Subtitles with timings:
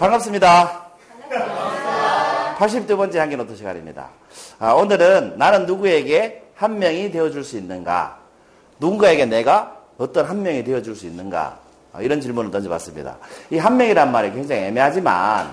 [0.00, 0.86] 반갑습니다.
[2.56, 4.08] 82번째 한기노트 시간입니다.
[4.58, 8.16] 아, 오늘은 나는 누구에게 한 명이 되어줄 수 있는가?
[8.78, 11.58] 누군가에게 내가 어떤 한 명이 되어줄 수 있는가?
[11.92, 13.18] 아, 이런 질문을 던져봤습니다.
[13.50, 15.50] 이 한 명이란 말이 굉장히 애매하지만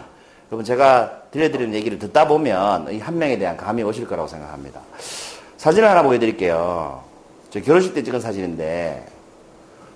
[0.50, 4.80] 여러분 제가 들려드리는 얘기를 듣다 보면 이 한 명에 대한 감이 오실 거라고 생각합니다.
[5.58, 7.04] 사진을 하나 보여드릴게요.
[7.50, 9.06] 저 결혼식 때 찍은 사진인데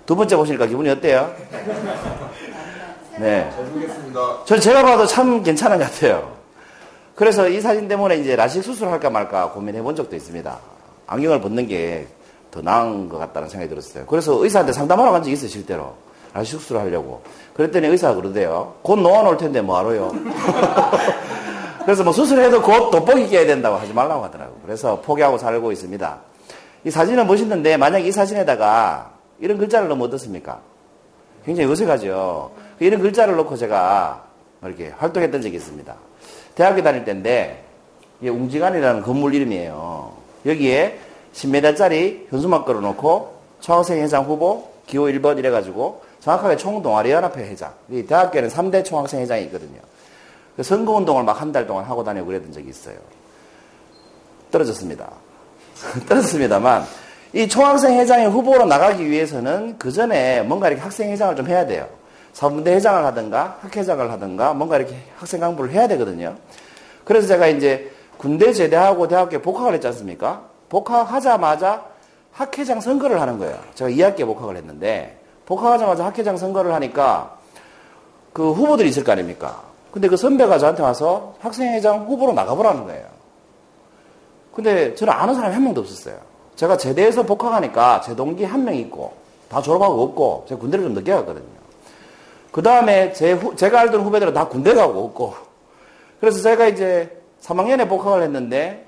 [0.04, 1.34] 두 번째 보시니까 기분이 어때요?
[3.22, 3.50] 네.
[3.54, 4.44] 잘 보겠습니다.
[4.44, 6.32] 전 제가 봐도 참 괜찮은 것 같아요.
[7.14, 10.58] 그래서 이 사진 때문에 이제 라식 수술할까 말까 고민해 본 적도 있습니다.
[11.06, 12.08] 안경을 벗는 게
[12.52, 14.04] 더 나은 것 같다는 생각이 들었어요.
[14.06, 15.94] 그래서 의사한테 상담하러 간 적이 있어요, 실제로.
[16.34, 17.22] 라식 수술을 하려고.
[17.54, 18.74] 그랬더니 의사가 그러대요.
[18.82, 20.12] 곧올 텐데 뭐하러요?
[21.84, 24.56] 그래서 뭐 수술해도 곧 돋보기 껴야 된다고 하지 말라고 하더라고요.
[24.64, 26.18] 그래서 포기하고 살고 있습니다.
[26.84, 30.60] 이 사진은 멋있는데 만약 이 사진에다가 이런 글자를 넣으면 어떻습니까?
[31.44, 32.50] 굉장히 어색하죠.
[32.80, 34.24] 이런 글자를 놓고 제가
[34.64, 35.94] 이렇게 활동했던 적이 있습니다.
[36.54, 37.64] 대학교 다닐 때인데
[38.20, 40.12] 이게 웅지간이라는 건물 이름이에요.
[40.46, 40.98] 여기에
[41.34, 47.72] 10m짜리 현수막 걸어놓고 총학생 회장 후보 기호 1번 이래가지고 정확하게 총동아리연합회 회장.
[47.90, 49.80] 이 대학교에는 3대 총학생 회장이 있거든요.
[50.56, 52.96] 그 선거운동을 막 한 달 동안 하고 다니고 그랬던 적이 있어요.
[54.50, 55.10] 떨어졌습니다.
[56.08, 56.84] 떨어졌습니다만
[57.34, 61.88] 이 총학생 회장의 후보로 나가기 위해서는 그 전에 뭔가 이렇게 학생 회장을 좀 해야 돼요.
[62.34, 66.36] 사분대 회장을 하든가 학회장을 하든가 뭔가 이렇게 학생 강부를 해야 되거든요.
[67.04, 70.42] 그래서 제가 이제 군대 제대하고 대학교에 복학을 했지 않습니까?
[70.68, 71.84] 복학하자마자
[72.32, 73.58] 학회장 선거를 하는 거예요.
[73.74, 77.38] 제가 2학기에 복학을 했는데 복학하자마자 학회장 선거를 하니까
[78.32, 79.62] 그 후보들이 있을 거 아닙니까?
[79.90, 83.06] 근데 그 선배가 저한테 와서 학생회장 후보로 나가보라는 거예요.
[84.54, 86.31] 근데 저는 아는 사람이 한 명도 없었어요.
[86.56, 89.12] 제가 제대해서 복학하니까 제 동기 한 명 있고
[89.48, 91.44] 다 졸업하고 없고 제가 군대를 좀 늦게 갔거든요.
[92.50, 95.34] 그 다음에 제가 알던 후배들은 다 군대 가고 없고
[96.20, 97.10] 그래서 제가 이제
[97.42, 98.86] 3학년에 복학을 했는데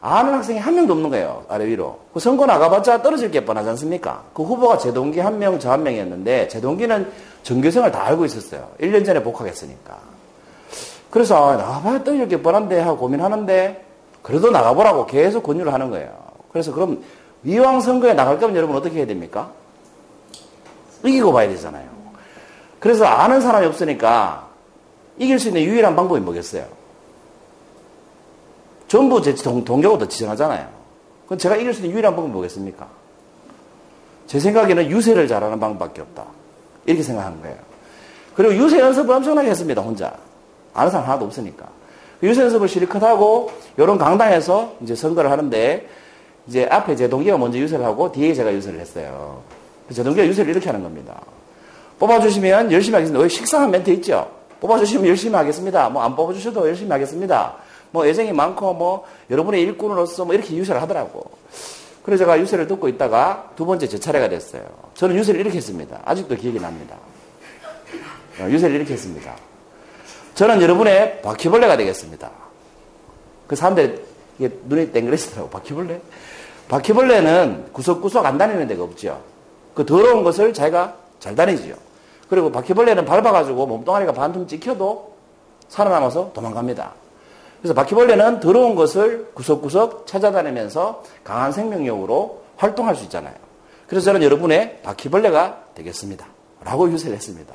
[0.00, 1.44] 아는 학생이 한 명도 없는 거예요.
[1.48, 1.98] 아래 위로.
[2.14, 4.22] 그 선거 나가봤자 떨어질 게 뻔하지 않습니까?
[4.32, 8.66] 그 후보가 제 동기 한 명, 저 한 명이었는데 제 동기는 전교생을 다 알고 있었어요.
[8.80, 9.98] 1년 전에 복학했으니까.
[11.10, 13.84] 그래서 아, 나가봐야 떨어질 게 뻔한데 하고 고민하는데
[14.22, 16.29] 그래도 나가보라고 계속 권유를 하는 거예요.
[16.52, 17.02] 그래서 그럼
[17.44, 19.52] 이왕 선거에 나갈 거면 여러분 어떻게 해야 됩니까?
[21.04, 21.88] 이기고 봐야 되잖아요.
[22.78, 24.48] 그래서 아는 사람이 없으니까
[25.18, 26.66] 이길 수 있는 유일한 방법이 뭐겠어요?
[28.88, 30.68] 전부 제 동, 동료가 더 지정하잖아요.
[31.26, 32.88] 그럼 제가 이길 수 있는 유일한 방법이 뭐겠습니까?
[34.26, 36.24] 제 생각에는 유세를 잘하는 방법밖에 없다.
[36.86, 37.56] 이렇게 생각하는 거예요.
[38.34, 40.14] 그리고 유세 연습을 엄청나게 했습니다, 혼자.
[40.72, 41.66] 아는 사람 하나도 없으니까.
[42.22, 45.88] 유세 연습을 실컷 하고, 이런 강당에서 이제 선거를 하는데,
[46.50, 49.40] 이제 앞에 제 동기가 먼저 유세를 하고, 뒤에 제가 유세를 했어요.
[49.92, 51.20] 제 동기가 유세를 이렇게 하는 겁니다.
[52.00, 53.22] 뽑아주시면 열심히 하겠습니다.
[53.22, 54.28] 왜 식상한 멘트 있죠?
[54.58, 55.88] 뽑아주시면 열심히 하겠습니다.
[55.90, 57.54] 뭐 안 뽑아주셔도 열심히 하겠습니다.
[57.92, 61.30] 뭐 애정이 많고 뭐 여러분의 일꾼으로서 뭐 이렇게 유세를 하더라고.
[62.02, 64.64] 그래서 제가 유세를 듣고 있다가 두 번째 제 차례가 됐어요.
[64.94, 66.00] 저는 유세를 이렇게 했습니다.
[66.04, 66.96] 아직도 기억이 납니다.
[68.40, 69.36] 어, 유세를 이렇게 했습니다.
[70.34, 72.28] 저는 여러분의 바퀴벌레가 되겠습니다.
[73.46, 74.02] 그 사람들이
[74.38, 75.50] 눈이 땡그레시더라고.
[75.50, 76.00] 바퀴벌레?
[76.70, 79.20] 바퀴벌레는 구석구석 안 다니는 데가 없죠.
[79.74, 81.74] 그 더러운 것을 자기가 잘 다니지요.
[82.28, 85.12] 그리고 바퀴벌레는 밟아가지고 몸뚱아리가 반틈 찍혀도
[85.68, 86.92] 살아남아서 도망갑니다.
[87.60, 93.34] 그래서 바퀴벌레는 더러운 것을 구석구석 찾아다니면서 강한 생명력으로 활동할 수 있잖아요.
[93.88, 96.24] 그래서 저는 여러분의 바퀴벌레가 되겠습니다.
[96.62, 97.52] 라고 유세를 했습니다.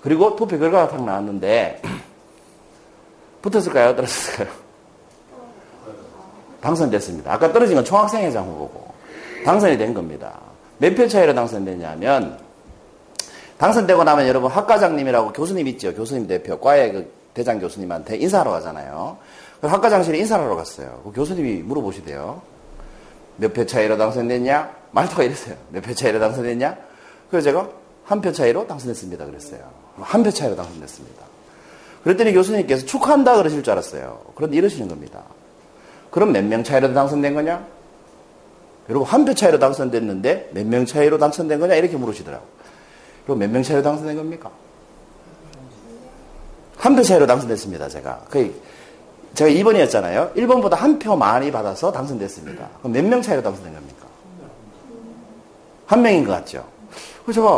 [0.00, 1.82] 그리고 투표 결과가 딱 나왔는데,
[3.42, 3.94] 붙었을까요?
[3.94, 4.71] 떨어졌을까요?
[6.62, 7.32] 당선됐습니다.
[7.32, 8.86] 아까 떨어진 건 총학생회장 후보고,
[9.44, 10.38] 당선이 된 겁니다.
[10.78, 12.38] 몇 표 차이로 당선됐냐면,
[13.58, 15.94] 당선되고 나면 여러분 학과장님이라고 교수님 있죠?
[15.94, 19.18] 교수님 대표, 과의 그 대장 교수님한테 인사하러 가잖아요.
[19.62, 21.00] 학과장실에 인사를 하러 갔어요.
[21.04, 22.42] 그 교수님이 물어보시대요.
[23.36, 24.70] 몇 표 차이로 당선됐냐?
[24.90, 25.54] 말투가 이랬어요.
[25.70, 26.76] 몇 표 차이로 당선됐냐?
[27.30, 27.68] 그래서 제가
[28.04, 29.24] 한 표 차이로 당선됐습니다.
[29.26, 29.60] 그랬어요.
[30.00, 31.22] 한 표 차이로 당선됐습니다.
[32.02, 34.20] 그랬더니 교수님께서 축하한다 그러실 줄 알았어요.
[34.34, 35.22] 그런데 이러시는 겁니다.
[36.12, 37.66] 그럼 몇 명 차이로 당선된 거냐?
[38.88, 41.74] 여러분 한 표 차이로 당선됐는데 몇 명 차이로 당선된 거냐?
[41.74, 42.48] 이렇게 물으시더라고요.
[43.24, 44.50] 그럼 몇명 차이로 당선된 겁니까?
[46.76, 48.20] 한 표 차이로 당선됐습니다, 제가.
[48.30, 48.52] 거의,
[49.34, 50.34] 제가 2번이었잖아요.
[50.34, 52.68] 1번보다 한 표 많이 받아서 당선됐습니다.
[52.80, 54.06] 그럼 몇 명 차이로 당선된 겁니까?
[55.86, 56.64] 한 명인 것 같죠?
[57.24, 57.48] 그래서 제가,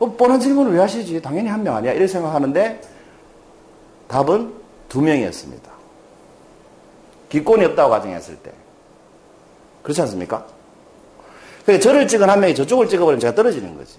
[0.00, 1.22] 어, 뻔한 질문을 왜 하시지?
[1.22, 1.92] 당연히 한 명 아니야?
[1.92, 2.80] 이렇게 생각하는데,
[4.08, 4.52] 답은
[4.88, 5.70] 두 명이었습니다.
[7.32, 8.52] 기권이 없다고 가정했을 때.
[9.82, 10.44] 그렇지 않습니까?
[11.64, 13.94] 그러니까 저를 찍은 한 명이 저쪽을 찍어버리면 제가 떨어지는 거지.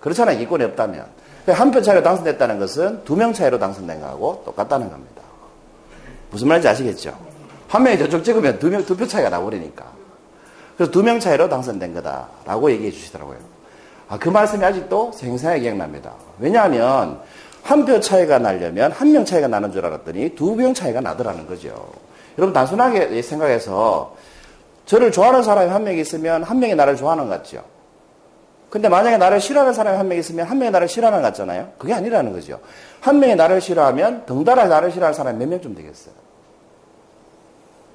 [0.00, 0.38] 그렇잖아요.
[0.38, 1.06] 기권이 없다면.
[1.46, 5.22] 한 표 차이로 당선됐다는 것은 두 명 차이로 당선된 거하고 똑같다는 겁니다.
[6.30, 7.16] 무슨 말인지 아시겠죠?
[7.68, 9.86] 한 명이 저쪽 찍으면 두 명, 두 표 차이가 나버리니까.
[10.76, 13.38] 그래서 두 명 차이로 당선된 거다라고 얘기해 주시더라고요.
[14.08, 16.12] 아, 그 말씀이 아직도 생생하게 기억납니다.
[16.40, 17.20] 왜냐하면
[17.68, 21.90] 한 표 차이가 나려면 한 명 차이가 나는 줄 알았더니 두 명 차이가 나더라는 거죠.
[22.38, 24.16] 여러분 단순하게 생각해서
[24.86, 27.62] 저를 좋아하는 사람이 한 명 있으면 한 명이 나를 좋아하는 것 같죠.
[28.70, 31.72] 근데 만약에 나를 싫어하는 사람이 한 명 있으면 한 명이 나를 싫어하는 것 같잖아요.
[31.78, 32.58] 그게 아니라는 거죠.
[33.00, 36.14] 한 명이 나를 싫어하면 덩달아 나를 싫어하는 사람이 몇 명쯤 되겠어요.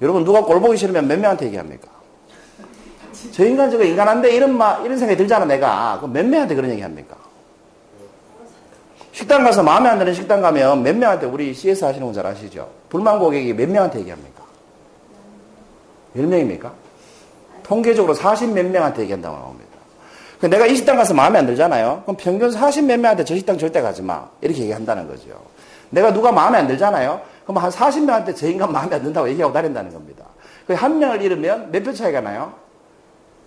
[0.02, 1.88] 여러분 누가 꼴 보기 싫으면 몇 명한테 얘기합니까?
[3.32, 5.96] 저 인간 저거 인간한데 이런 마, 이런 생각이 들잖아 내가.
[5.98, 7.16] 그럼 몇 명한테 그런 얘기 합니까?
[9.14, 12.68] 식당 가서 마음에 안 드는 식당 가면 몇 명한테 우리 CS 하시는 분 잘 아시죠?
[12.88, 14.42] 불만 고객이 몇 명한테 얘기합니까?
[16.14, 16.72] 몇 명입니까?
[17.62, 19.70] 통계적으로 40 몇 명한테 얘기한다고 나옵니다.
[20.40, 22.02] 내가 이 식당 가서 마음에 안 들잖아요.
[22.04, 24.28] 그럼 평균 40 몇 명한테 저 식당 절대 가지 마.
[24.40, 25.28] 이렇게 얘기한다는 거죠.
[25.90, 27.20] 내가 누가 마음에 안 들잖아요.
[27.44, 30.24] 그럼 한 40명한테 저 인간 마음에 안 든다고 얘기하고 다닌다는 겁니다.
[30.68, 32.52] 한 명을 잃으면 몇 표 차이가 나요?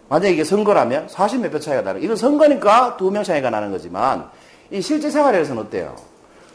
[0.07, 1.97] 만약에 이게 선거라면 40 몇 표 차이가 나요.
[1.99, 4.29] 이건 선거니까 두 명 차이가 나는 거지만
[4.71, 5.95] 이 실제 생활에서는 어때요?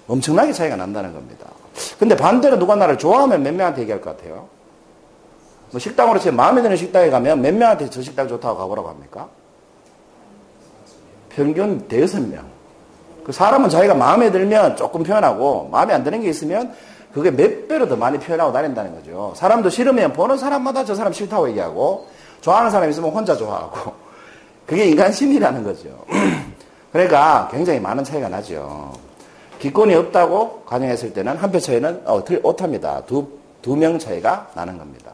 [0.08, 1.46] 엄청나게 차이가 난다는 겁니다.
[1.98, 4.48] 근데 반대로 누가 나를 좋아하면 몇 명한테 얘기할 것 같아요?
[5.70, 9.28] 뭐 식당으로 제 마음에 드는 식당에 가면 몇 명한테 저 식당 좋다고 가보라고 합니까?
[11.30, 12.44] 평균 대여섯 명.
[13.24, 16.74] 그 사람은 자기가 마음에 들면 조금 표현하고 마음에 안 드는 게 있으면
[17.14, 19.32] 그게 몇 배로 더 많이 표현하고 다닌다는 거죠.
[19.36, 22.06] 사람도 싫으면 보는 사람마다 저 사람 싫다고 얘기하고
[22.40, 23.94] 좋아하는 사람 있으면 혼자 좋아하고
[24.66, 25.88] 그게 인간 심리라는 거죠.
[26.92, 28.92] 그러니까 굉장히 많은 차이가 나죠.
[29.58, 33.04] 기권이 없다고 가정했을 때는 한 표 차이는 어, 오탑니다.
[33.06, 33.26] 두,
[33.62, 35.12] 두 명 차이가 나는 겁니다.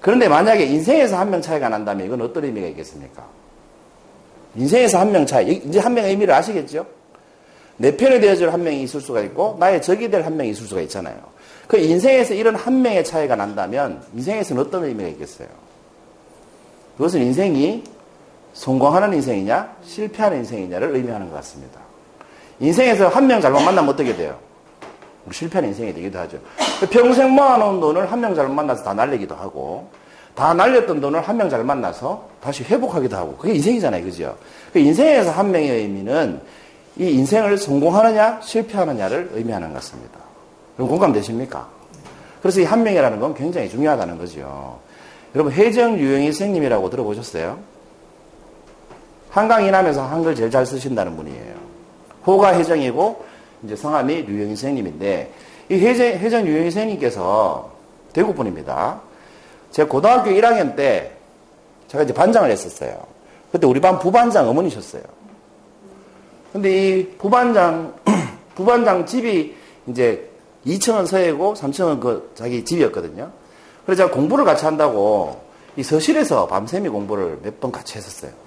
[0.00, 3.24] 그런데 만약에 인생에서 한 명 차이가 난다면 이건 어떤 의미가 있겠습니까?
[4.54, 6.86] 인생에서 한 명 차이, 이제 한 명의 의미를 아시겠죠?
[7.76, 10.80] 내 편이 되어줄 한 명이 있을 수가 있고, 나의 적이 될 한 명이 있을 수가
[10.82, 11.16] 있잖아요.
[11.66, 15.48] 그 인생에서 이런 한 명의 차이가 난다면, 인생에서는 어떤 의미가 있겠어요?
[16.98, 17.82] 그것은 인생이
[18.54, 21.80] 성공하는 인생이냐, 실패하는 인생이냐를 의미하는 것 같습니다.
[22.60, 24.36] 인생에서 한 명 잘못 만나면 어떻게 돼요?
[25.30, 26.38] 실패하는 인생이 되기도 하죠.
[26.90, 29.88] 평생 모아놓은 돈을 한 명 잘못 만나서 다 날리기도 하고,
[30.34, 34.04] 다 날렸던 돈을 한 명 잘 만나서 다시 회복하기도 하고 그게 인생이잖아요.
[34.04, 34.36] 그죠?
[34.72, 36.40] 그 인생에서 한 명의 의미는
[36.96, 40.18] 이 인생을 성공하느냐 실패하느냐를 의미하는 것 같습니다.
[40.76, 41.68] 그럼 공감되십니까?
[42.40, 44.78] 그래서 이 한 명이라는 건 굉장히 중요하다는 거죠.
[45.34, 47.58] 여러분 해정 유영희 선생님이라고 들어보셨어요?
[49.34, 51.54] 한강 이남에서 한글 제일 잘 쓰신다는 분이에요.
[52.24, 53.24] 호가 해정이고
[53.64, 55.32] 이제 성함이 류영희 선생님인데
[55.70, 57.68] 이 해정, 해정 유영희 선생님께서
[58.12, 59.00] 대구 분입니다.
[59.72, 61.10] 제가 고등학교 1학년 때
[61.88, 62.96] 제가 이제 반장을 했었어요.
[63.50, 65.02] 그때 우리 반 부반장 어머니셨어요.
[66.52, 66.70] 근데
[67.00, 67.92] 이 부반장,
[68.54, 69.52] 부반장 집이
[69.88, 70.30] 이제
[70.64, 73.32] 2층은 서예고 3층은 그 자기 집이었거든요.
[73.84, 75.42] 그래서 제가 공부를 같이 한다고
[75.76, 78.43] 이 서실에서 밤샘이 공부를 몇 번 같이 했었어요.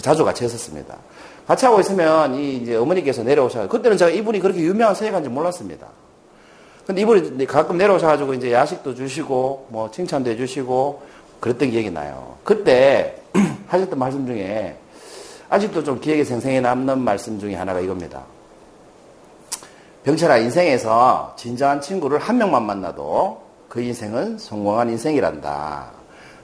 [0.00, 0.96] 자주 같이 했었습니다.
[1.46, 5.86] 같이 하고 있으면 이 이제 어머니께서 내려오셔서 그때는 제가 이분이 그렇게 유명한 서예가인지 몰랐습니다.
[6.86, 11.02] 근데 이분이 가끔 내려오셔가지고 이제 야식도 주시고 뭐 칭찬도 해주시고
[11.40, 12.36] 그랬던 기억이 나요.
[12.44, 13.16] 그때
[13.68, 14.76] 하셨던 말씀 중에
[15.48, 18.22] 아직도 좀 기억에 생생히 남는 말씀 중에 하나가 이겁니다.
[20.04, 25.93] 병철아 인생에서 진정한 친구를 한 명만 만나도 그 인생은 성공한 인생이란다.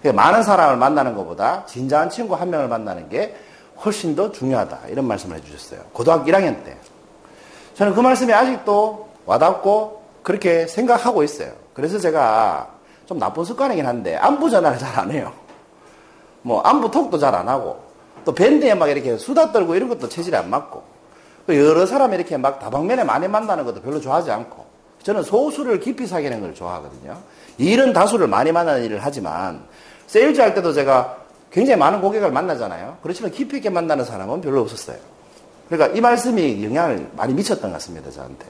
[0.01, 3.37] 그러니까 많은 사람을 만나는 것보다 진정한 친구 한 명을 만나는 게
[3.85, 4.89] 훨씬 더 중요하다.
[4.89, 5.81] 이런 말씀을 해주셨어요.
[5.93, 6.77] 고등학교 1학년 때.
[7.75, 11.53] 저는 그 말씀이 아직도 와닿고 그렇게 생각하고 있어요.
[11.73, 12.69] 그래서 제가
[13.07, 15.33] 좀 나쁜 습관이긴 한데 안부 전화를 잘 안 해요.
[16.43, 17.81] 뭐 안부 톡도 잘 안 하고
[18.25, 20.83] 또 밴드에 막 이렇게 수다 떨고 이런 것도 체질이 안 맞고
[21.49, 24.65] 여러 사람 이렇게 막 다방면에 많이 만나는 것도 별로 좋아하지 않고
[25.03, 27.19] 저는 소수를 깊이 사귀는 걸 좋아하거든요.
[27.59, 29.63] 일은 다수를 많이 만나는 일을 하지만
[30.07, 31.17] 세일즈 할 때도 제가
[31.51, 32.99] 굉장히 많은 고객을 만나잖아요.
[33.03, 34.97] 그렇지만 깊이 있게 만나는 사람은 별로 없었어요.
[35.69, 38.47] 그러니까 이 말씀이 영향을 많이 미쳤던 것 같습니다, 저한테.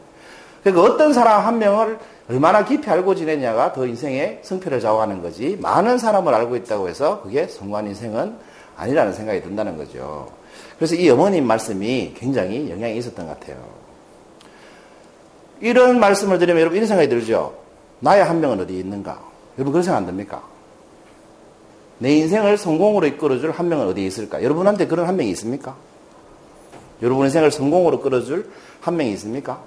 [0.63, 5.99] 그러니까 어떤 사람 한 명을 얼마나 깊이 알고 지내냐가 더 인생의 성패를 좌우하는 거지 많은
[5.99, 8.37] 사람을 알고 있다고 해서 그게 성공한 인생은
[8.77, 10.31] 아니라는 생각이 든다는 거죠.
[10.77, 13.80] 그래서 이 어머님 말씀이 굉장히 영향이 있었던 것 같아요.
[15.61, 17.55] 이런 말씀을 드리면 여러분 이런 생각이 들죠.
[18.01, 19.21] 나의 한 명은 어디 있는가?
[19.59, 20.43] 여러분 그런 생각 안 듭니까?
[21.99, 24.43] 내 인생을 성공으로 이끌어줄 한 명은 어디에 있을까?
[24.43, 25.77] 여러분한테 그런 한 명이 있습니까?
[27.03, 28.51] 여러분 인생을 성공으로 끌어줄
[28.81, 29.61] 한 명이 있습니까?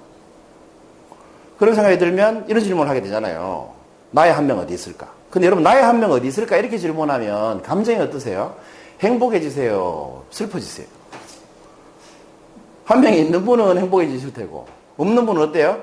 [1.58, 3.70] 그런 생각이 들면 이런 질문을 하게 되잖아요.
[4.10, 5.12] 나의 한 명 어디 있을까?
[5.30, 6.56] 근데 여러분, 나의 한 명 어디 있을까?
[6.56, 8.54] 이렇게 질문하면 감정이 어떠세요?
[9.00, 10.22] 행복해지세요?
[10.30, 10.86] 슬퍼지세요?
[12.84, 15.80] 한 명이 있는 분은 행복해지실 테고, 없는 분은 어때요?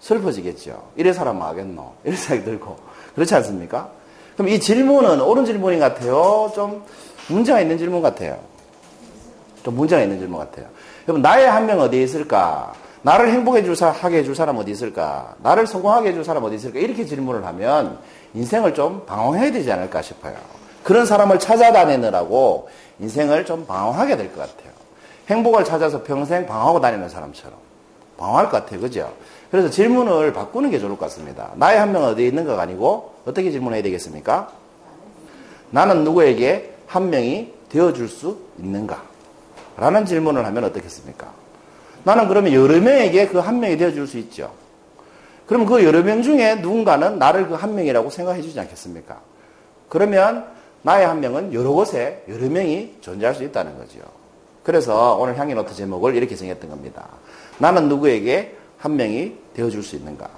[0.00, 0.82] 슬퍼지겠죠.
[0.96, 1.92] 이래 사람 하겠노?
[2.04, 2.76] 이런 생각이 들고.
[3.14, 3.88] 그렇지 않습니까?
[4.34, 6.50] 그럼 이 질문은 옳은 질문인 것 같아요?
[6.54, 6.82] 좀
[7.28, 8.38] 문제가 있는 질문 같아요?
[9.62, 10.66] 좀 문제가 있는 질문 같아요.
[11.06, 12.72] 여러분, 나의 한 명 어디에 있을까?
[13.02, 15.34] 나를 행복해 줄 사람, 하게 해줄 사람 어디 있을까?
[15.42, 16.78] 나를 성공하게 해줄 사람 어디 있을까?
[16.78, 17.98] 이렇게 질문을 하면
[18.34, 20.34] 인생을 좀 방황해야 되지 않을까 싶어요.
[20.82, 22.68] 그런 사람을 찾아다니느라고
[23.00, 24.72] 인생을 좀 방황하게 될 것 같아요.
[25.28, 27.56] 행복을 찾아서 평생 방황하고 다니는 사람처럼.
[28.16, 28.80] 방황할 것 같아요.
[28.80, 29.12] 그죠?
[29.50, 31.50] 그래서 질문을 바꾸는 게 좋을 것 같습니다.
[31.56, 34.50] 나의 한명 어디에 있는가가 아니고 어떻게 질문해야 되겠습니까?
[35.70, 39.02] 나는 누구에게 한 명이 되어줄 수 있는가?
[39.76, 41.32] 라는 질문을 하면 어떻겠습니까?
[42.04, 44.52] 나는 그러면 여러 명에게 그 한 명이 되어줄 수 있죠.
[45.46, 49.20] 그럼 그 여러 명 중에 누군가는 나를 그 한 명이라고 생각해 주지 않겠습니까?
[49.88, 50.46] 그러면
[50.82, 54.00] 나의 한 명은 여러 곳에 여러 명이 존재할 수 있다는 거죠.
[54.62, 57.08] 그래서 오늘 향기 노트 제목을 이렇게 정했던 겁니다.
[57.58, 60.28] 나는 누구에게 한 명이 되어줄 수 있는가?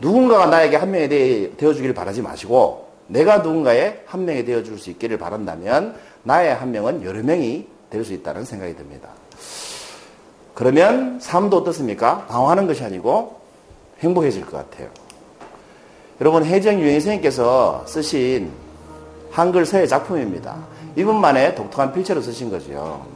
[0.00, 1.08] 누군가가 나에게 한 명이
[1.56, 7.22] 되어주기를 바라지 마시고 내가 누군가의 한 명이 되어줄 수 있기를 바란다면 나의 한 명은 여러
[7.22, 9.08] 명이 될 수 있다는 생각이 듭니다.
[10.52, 12.26] 그러면 삶도 어떻습니까?
[12.26, 13.40] 방황하는 것이 아니고
[14.00, 14.88] 행복해질 것 같아요.
[16.20, 18.50] 여러분 해정 유행 선생님께서 쓰신
[19.30, 20.56] 한글 서예 작품입니다.
[20.96, 23.06] 이분만의 독특한 필체로 쓰신 거죠.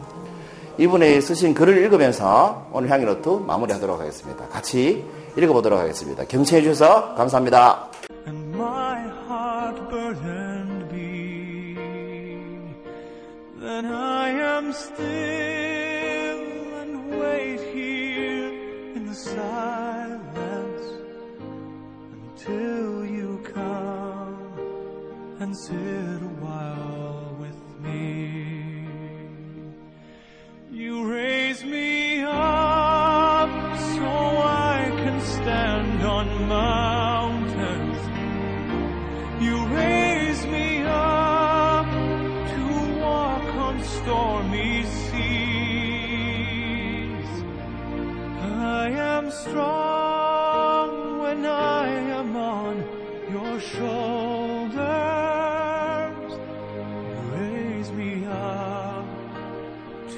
[0.78, 4.47] 이분의 쓰신 글을 읽으면서 오늘 향이로트 마무리하도록 하겠습니다.
[4.49, 5.04] 같이
[5.37, 6.25] 읽어보도록 하겠습니다.
[6.25, 7.88] 경청해 주셔서 감사합니다.
[25.40, 26.27] and sit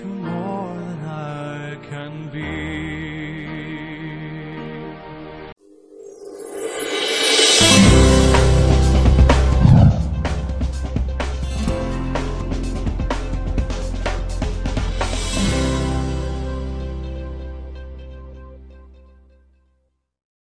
[0.01, 0.40] tomorrow.